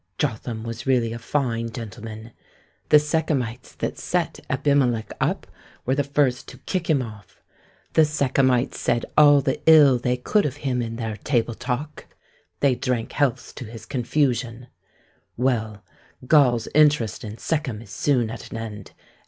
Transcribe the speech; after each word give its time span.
Jotham 0.17 0.63
was 0.63 0.87
really 0.87 1.13
a 1.13 1.19
fine 1.19 1.69
gentleman. 1.69 2.31
The 2.89 2.97
Sechemites 2.97 3.75
that 3.77 3.99
set 3.99 4.39
Abimelech 4.49 5.13
up, 5.21 5.45
were 5.85 5.93
the 5.93 6.03
first 6.03 6.47
to 6.47 6.57
kick 6.65 6.89
him 6.89 7.03
off. 7.03 7.39
The 7.93 8.03
Sechemites 8.03 8.79
said 8.79 9.05
all 9.15 9.41
the 9.41 9.61
ill 9.67 9.99
they 9.99 10.17
could 10.17 10.47
of 10.47 10.55
him 10.65 10.81
in 10.81 10.95
their 10.95 11.17
table 11.17 11.53
talk; 11.53 12.07
they 12.61 12.73
drank 12.73 13.11
healths 13.11 13.53
to 13.53 13.65
his 13.65 13.85
confusion. 13.85 14.69
Well, 15.37 15.83
Gaal's 16.25 16.67
interest 16.73 17.23
in 17.23 17.37
Sechem 17.37 17.83
is 17.83 17.91
soon 17.91 18.31
at 18.31 18.49
an 18.49 18.57
end. 18.57 18.93